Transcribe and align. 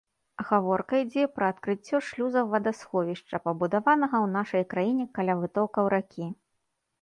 Гаворка 0.45 0.93
ідзе 1.01 1.25
пра 1.35 1.49
адкрыццё 1.53 1.97
шлюзаў 2.07 2.49
вадасховішча, 2.53 3.41
пабудаванага 3.45 4.17
ў 4.25 4.33
нашай 4.37 4.63
краіне 4.73 5.05
каля 5.19 5.33
вытокаў 5.45 5.85
ракі. 5.97 6.27